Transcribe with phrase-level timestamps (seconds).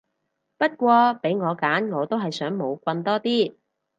[0.57, 3.53] 不過俾我揀我都係想冇棍多啲